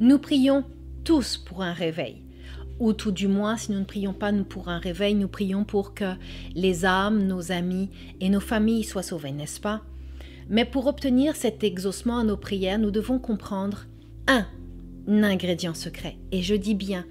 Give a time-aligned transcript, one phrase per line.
[0.00, 0.64] Nous prions
[1.02, 2.22] tous pour un réveil.
[2.78, 5.92] Ou tout du moins, si nous ne prions pas pour un réveil, nous prions pour
[5.92, 6.14] que
[6.54, 7.90] les âmes, nos amis
[8.20, 9.82] et nos familles soient sauvées, n'est-ce pas?
[10.48, 13.86] Mais pour obtenir cet exaucement à nos prières, nous devons comprendre
[14.28, 14.46] un
[15.08, 16.16] ingrédient secret.
[16.30, 17.04] Et je dis bien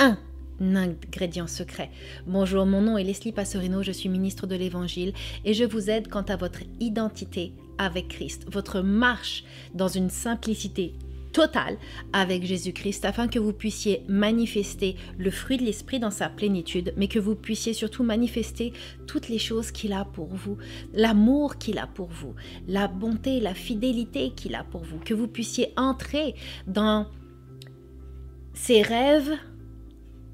[0.00, 0.18] un
[0.60, 1.90] ingrédient secret.
[2.26, 5.12] Bonjour, mon nom est Leslie Passerino, je suis ministre de l'Évangile
[5.44, 10.94] et je vous aide quant à votre identité avec Christ, votre marche dans une simplicité
[11.32, 11.78] totale
[12.12, 17.08] avec Jésus-Christ afin que vous puissiez manifester le fruit de l'Esprit dans sa plénitude, mais
[17.08, 18.72] que vous puissiez surtout manifester
[19.06, 20.58] toutes les choses qu'il a pour vous,
[20.92, 22.34] l'amour qu'il a pour vous,
[22.68, 26.34] la bonté, la fidélité qu'il a pour vous, que vous puissiez entrer
[26.66, 27.08] dans
[28.54, 29.32] ses rêves,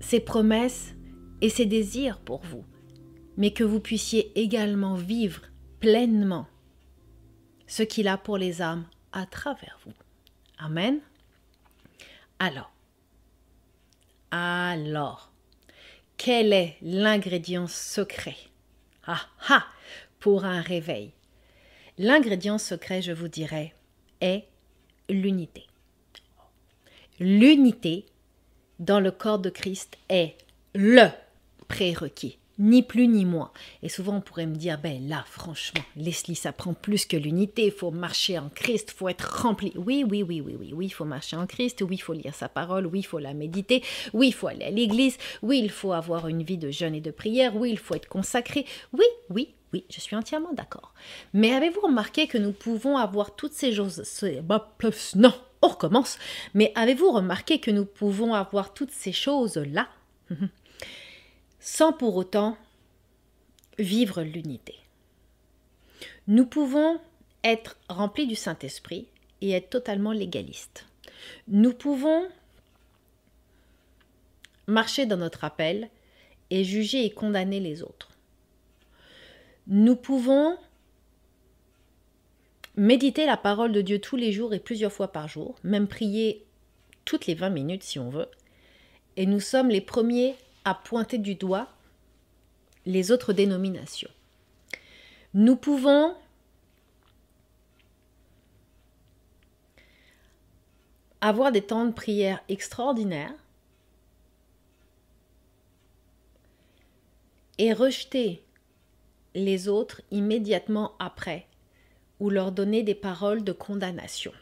[0.00, 0.94] ses promesses
[1.40, 2.64] et ses désirs pour vous,
[3.36, 5.42] mais que vous puissiez également vivre
[5.80, 6.46] pleinement
[7.66, 9.92] ce qu'il a pour les âmes à travers vous.
[10.58, 11.00] Amen.
[12.38, 12.70] Alors,
[14.30, 15.32] alors,
[16.16, 18.36] quel est l'ingrédient secret?
[19.06, 19.66] Ah ah
[20.20, 21.12] Pour un réveil.
[21.96, 23.74] L'ingrédient secret, je vous dirais,
[24.20, 24.44] est
[25.08, 25.66] l'unité.
[27.18, 28.06] L'unité
[28.78, 30.36] dans le corps de Christ est
[30.74, 31.08] le
[31.66, 33.50] prérequis, ni plus ni moins.
[33.82, 37.66] Et souvent on pourrait me dire, ben là, franchement, Leslie, ça prend plus que l'unité,
[37.66, 39.72] il faut marcher en Christ, faut être rempli.
[39.76, 42.34] Oui, oui, oui, oui, oui, oui, il faut marcher en Christ, oui, il faut lire
[42.34, 45.70] sa parole, oui, il faut la méditer, oui, il faut aller à l'église, oui, il
[45.70, 49.06] faut avoir une vie de jeûne et de prière, oui, il faut être consacré, oui,
[49.30, 50.94] oui, oui, je suis entièrement d'accord.
[51.34, 54.02] Mais avez-vous remarqué que nous pouvons avoir toutes ces choses
[55.14, 56.18] Non, on recommence.
[56.54, 59.88] Mais avez-vous remarqué que nous pouvons avoir toutes ces choses-là?
[61.70, 62.56] Sans pour autant
[63.78, 64.74] vivre l'unité
[66.26, 66.98] Nous pouvons
[67.44, 69.06] être remplis du Saint-Esprit
[69.42, 70.86] et être totalement légalistes.
[71.46, 72.26] Nous pouvons
[74.66, 75.90] marcher dans notre appel
[76.48, 78.08] et juger et condamner les autres.
[79.66, 80.56] Nous pouvons
[82.76, 86.46] méditer la parole de Dieu tous les jours et plusieurs fois par jour, même prier
[87.04, 88.30] toutes les 20 minutes si on veut.
[89.18, 91.68] Et nous sommes les premiers à pointer du doigt
[92.86, 94.10] les autres dénominations.
[95.34, 96.16] Nous pouvons
[101.20, 103.34] avoir des temps de prière extraordinaires
[107.58, 108.42] et rejeter
[109.34, 111.46] les autres immédiatement après,
[112.20, 114.32] ou leur donner des paroles de condamnation,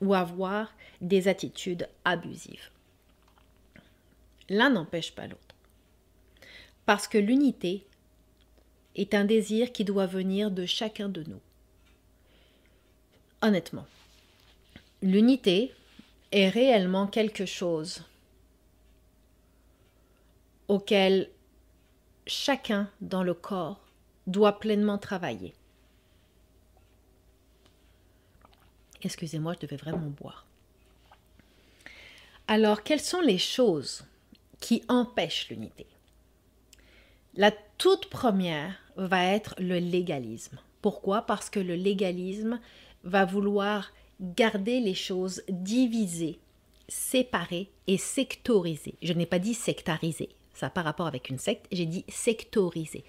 [0.00, 2.70] ou avoir des attitudes abusives.
[4.48, 5.43] L'un n'empêche pas l'autre.
[6.86, 7.86] Parce que l'unité
[8.94, 11.40] est un désir qui doit venir de chacun de nous.
[13.42, 13.86] Honnêtement,
[15.02, 15.72] l'unité
[16.32, 18.02] est réellement quelque chose
[20.68, 21.30] auquel
[22.26, 23.80] chacun dans le corps
[24.26, 25.54] doit pleinement travailler.
[29.02, 30.46] Excusez-moi, je devais vraiment boire.
[32.48, 34.04] Alors, quelles sont les choses
[34.60, 35.86] qui empêchent l'unité?
[37.36, 40.56] La toute première va être le légalisme.
[40.82, 41.22] Pourquoi?
[41.22, 42.60] Parce que le légalisme
[43.02, 43.90] va vouloir
[44.20, 46.38] garder les choses divisées,
[46.86, 48.94] séparées et sectorisées.
[49.02, 53.04] Je n'ai pas dit sectarisées, ça n'a pas rapport avec une secte, j'ai dit sectorisées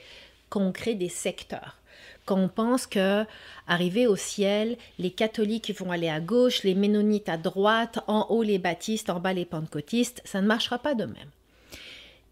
[0.50, 1.78] qu'on crée des secteurs.
[2.26, 3.26] Quand on pense que,
[3.68, 8.42] arrivé au ciel, les catholiques vont aller à gauche, les ménonites à droite, en haut
[8.42, 11.30] les baptistes, en bas les pentecôtistes, ça ne marchera pas de même.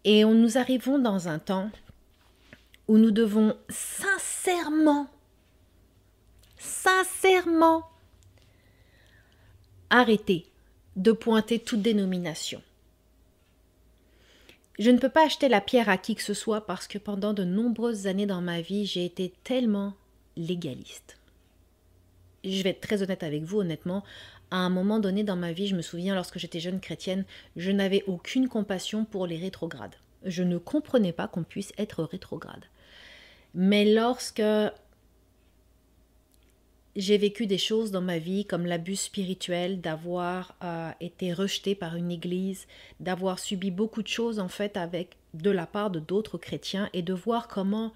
[0.04, 1.70] Et on, nous arrivons dans un temps
[2.88, 5.08] où nous devons sincèrement,
[6.58, 7.88] sincèrement
[9.90, 10.46] arrêter
[10.96, 12.62] de pointer toute dénomination.
[14.78, 17.32] Je ne peux pas acheter la pierre à qui que ce soit parce que pendant
[17.32, 19.94] de nombreuses années dans ma vie, j'ai été tellement
[20.36, 21.18] légaliste.
[22.42, 24.02] Je vais être très honnête avec vous, honnêtement.
[24.50, 27.24] À un moment donné dans ma vie, je me souviens, lorsque j'étais jeune chrétienne,
[27.56, 29.94] je n'avais aucune compassion pour les rétrogrades.
[30.24, 32.64] Je ne comprenais pas qu'on puisse être rétrograde.
[33.54, 34.42] Mais lorsque
[36.96, 41.96] j'ai vécu des choses dans ma vie comme l'abus spirituel, d'avoir euh, été rejeté par
[41.96, 42.66] une église,
[43.00, 47.02] d'avoir subi beaucoup de choses en fait avec de la part de d'autres chrétiens et
[47.02, 47.92] de voir comment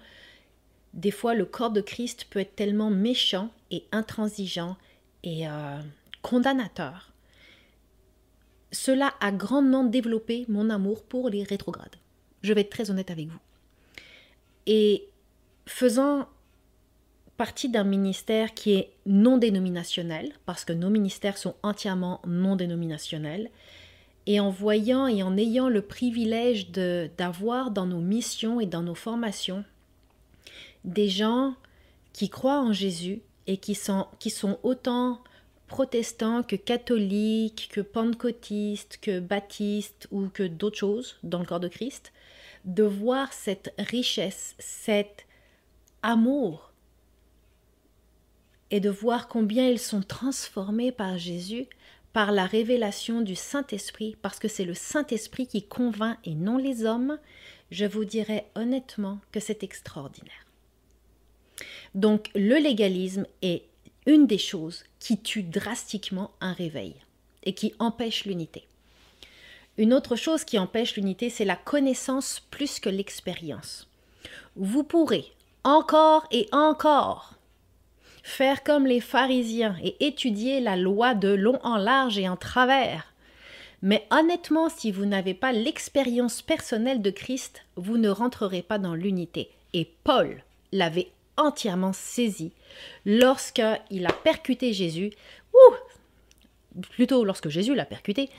[0.93, 4.75] des fois le corps de Christ peut être tellement méchant et intransigeant
[5.23, 5.79] et euh,
[6.21, 7.11] condamnateur.
[8.71, 11.95] Cela a grandement développé mon amour pour les rétrogrades.
[12.43, 13.39] Je vais être très honnête avec vous.
[14.65, 15.07] Et
[15.69, 16.27] faisant
[17.37, 23.49] partie d'un ministère qui est non dénominationnel, parce que nos ministères sont entièrement non dénominationnels,
[24.25, 28.95] et en voyant et en ayant le privilège d'avoir dans nos missions et dans nos
[28.95, 29.63] formations
[30.83, 31.53] des gens
[32.13, 35.21] qui croient en Jésus et qui sont, qui sont autant
[35.67, 41.67] protestants que catholiques, que pentecôtistes, que baptistes ou que d'autres choses dans le corps de
[41.67, 42.11] Christ,
[42.65, 45.25] de voir cette richesse, cet
[46.01, 46.71] amour
[48.71, 51.65] et de voir combien ils sont transformés par Jésus,
[52.13, 56.85] par la révélation du Saint-Esprit, parce que c'est le Saint-Esprit qui convainc et non les
[56.85, 57.17] hommes,
[57.71, 60.45] je vous dirais honnêtement que c'est extraordinaire.
[61.95, 63.63] Donc le légalisme est
[64.05, 66.95] une des choses qui tue drastiquement un réveil
[67.43, 68.67] et qui empêche l'unité.
[69.77, 73.87] Une autre chose qui empêche l'unité, c'est la connaissance plus que l'expérience.
[74.55, 75.31] Vous pourrez
[75.63, 77.39] encore et encore
[78.29, 83.13] faire comme les pharisiens et étudier la loi de long en large et en travers.
[83.81, 88.93] Mais honnêtement, si vous n'avez pas l'expérience personnelle de Christ, vous ne rentrerez pas dans
[88.93, 89.49] l'unité.
[89.73, 92.51] Et Paul l'avait entièrement saisi
[93.05, 95.11] lorsqu'il a percuté Jésus,
[95.53, 98.29] ou plutôt lorsque Jésus l'a percuté,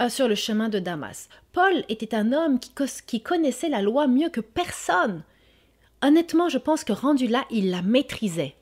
[0.00, 1.28] euh, sur le chemin de Damas.
[1.52, 5.22] Paul était un homme qui connaissait la loi mieux que personne.
[6.02, 8.54] Honnêtement, je pense que rendu là, il la maîtrisait.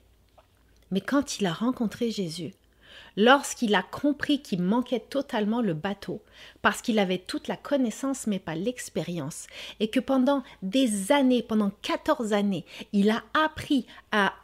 [0.90, 2.52] Mais quand il a rencontré Jésus,
[3.16, 6.22] lorsqu'il a compris qu'il manquait totalement le bateau,
[6.62, 9.46] parce qu'il avait toute la connaissance mais pas l'expérience,
[9.80, 14.34] et que pendant des années, pendant 14 années, il a appris à,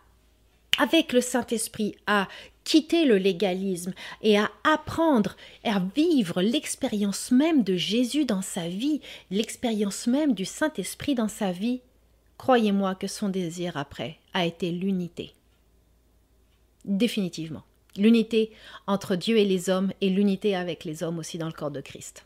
[0.78, 2.26] avec le Saint-Esprit, à
[2.64, 9.00] quitter le légalisme et à apprendre, à vivre l'expérience même de Jésus dans sa vie,
[9.30, 11.80] l'expérience même du Saint-Esprit dans sa vie,
[12.40, 15.34] croyez-moi que son désir après a été l'unité.
[16.86, 17.64] Définitivement
[17.98, 18.50] l'unité
[18.86, 21.82] entre Dieu et les hommes et l'unité avec les hommes aussi dans le corps de
[21.82, 22.24] Christ.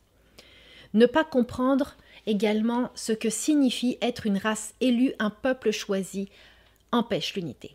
[0.93, 1.97] Ne pas comprendre
[2.27, 6.29] également ce que signifie être une race élue, un peuple choisi,
[6.93, 7.75] empêche l'unité.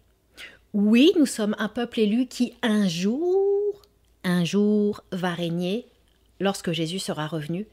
[0.74, 3.82] Oui, nous sommes un peuple élu qui un jour,
[4.24, 5.88] un jour va régner
[6.40, 7.68] lorsque Jésus sera revenu.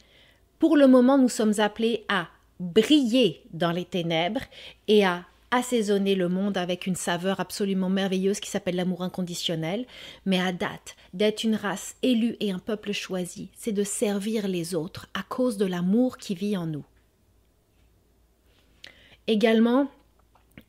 [0.58, 2.26] Pour le moment, nous sommes appelés à
[2.60, 4.42] briller dans les ténèbres
[4.88, 9.86] et à assaisonner le monde avec une saveur absolument merveilleuse qui s'appelle l'amour inconditionnel,
[10.24, 14.74] mais à date, d'être une race élue et un peuple choisi, c'est de servir les
[14.74, 16.84] autres à cause de l'amour qui vit en nous.
[19.28, 19.88] Également,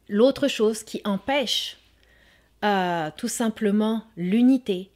[0.08, 1.78] l'autre chose qui empêche
[2.64, 4.90] euh, tout simplement l'unité,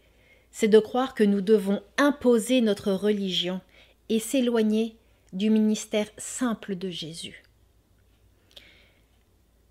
[0.52, 3.62] c'est de croire que nous devons imposer notre religion
[4.10, 4.96] et s'éloigner
[5.34, 7.44] du ministère simple de Jésus.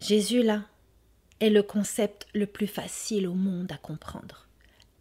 [0.01, 0.63] Jésus, là,
[1.41, 4.47] est le concept le plus facile au monde à comprendre.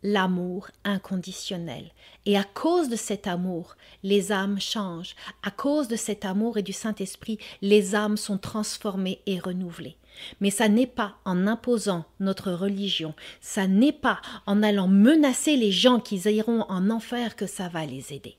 [0.04, 1.92] L'amour inconditionnel.
[2.26, 5.16] Et à cause de cet amour, les âmes changent.
[5.44, 9.98] À cause de cet amour et du Saint-Esprit, les âmes sont transformées et renouvelées.
[10.40, 15.72] Mais ça n'est pas en imposant notre religion, ça n'est pas en allant menacer les
[15.72, 18.38] gens qui iront en enfer que ça va les aider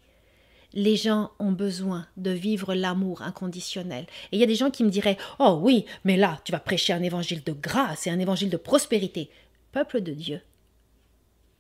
[0.73, 4.07] les gens ont besoin de vivre l'amour inconditionnel.
[4.31, 6.61] Et il y a des gens qui me diraient Oh oui, mais là, tu vas
[6.61, 9.31] prêcher un évangile de grâce et un évangile de prospérité.
[9.73, 10.41] Peuple de Dieu,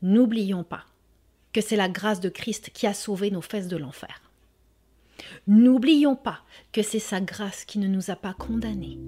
[0.02, 0.84] n'oublions pas
[1.52, 4.22] que c'est la grâce de Christ qui a sauvé nos fesses de l'enfer.
[5.46, 6.40] N'oublions pas
[6.72, 8.98] que c'est sa grâce qui ne nous a pas condamnés.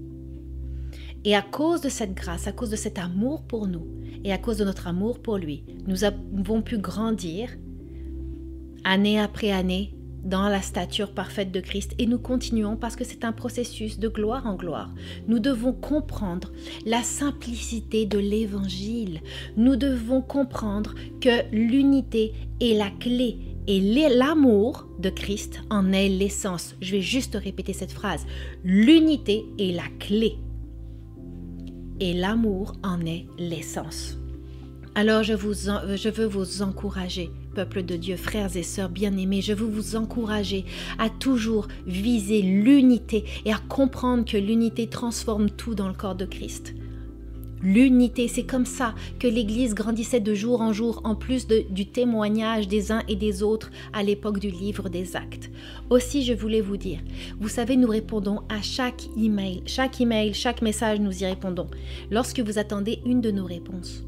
[1.24, 3.86] Et à cause de cette grâce, à cause de cet amour pour nous,
[4.24, 7.50] et à cause de notre amour pour lui, nous avons pu grandir
[8.84, 13.24] année après année, dans la stature parfaite de Christ et nous continuons parce que c'est
[13.24, 14.90] un processus de gloire en gloire.
[15.28, 16.52] Nous devons comprendre
[16.86, 19.20] la simplicité de l'évangile.
[19.56, 26.74] Nous devons comprendre que l'unité est la clé et l'amour de Christ en est l'essence.
[26.80, 28.26] Je vais juste répéter cette phrase.
[28.64, 30.38] L'unité est la clé
[32.00, 34.18] et l'amour en est l'essence.
[34.94, 39.52] Alors je, vous je veux vous encourager peuple de Dieu, frères et sœurs bien-aimés, je
[39.52, 40.64] veux vous encourager
[40.98, 46.24] à toujours viser l'unité et à comprendre que l'unité transforme tout dans le corps de
[46.24, 46.74] Christ.
[47.62, 52.66] L'unité, c'est comme ça que l'Église grandissait de jour en jour, en plus du témoignage
[52.66, 55.48] des uns et des autres à l'époque du livre des actes.
[55.88, 56.98] Aussi, je voulais vous dire,
[57.38, 61.68] vous savez, nous répondons à chaque email, chaque email, chaque message, nous y répondons.
[62.10, 64.02] Lorsque vous attendez une de nos réponses,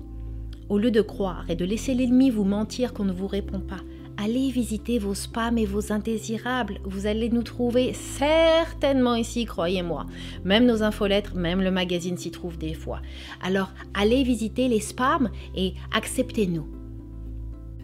[0.68, 3.80] au lieu de croire et de laisser l'ennemi vous mentir qu'on ne vous répond pas,
[4.16, 6.78] allez visiter vos spams et vos indésirables.
[6.84, 10.06] Vous allez nous trouver certainement ici, croyez-moi.
[10.44, 13.00] Même nos infolettres, même le magazine s'y trouve des fois.
[13.42, 16.83] Alors, allez visiter les spams et acceptez-nous.